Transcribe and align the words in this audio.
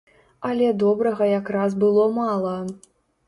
Але 0.51 0.69
добрага 0.83 1.27
якраз 1.31 1.77
было 1.83 2.07
мала. 2.17 2.57